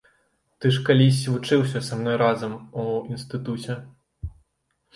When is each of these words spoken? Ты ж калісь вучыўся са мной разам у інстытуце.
Ты 0.63 0.71
ж 0.77 0.85
калісь 0.87 1.19
вучыўся 1.33 1.83
са 1.89 1.93
мной 2.01 2.17
разам 2.23 2.57
у 2.81 2.87
інстытуце. 3.17 3.79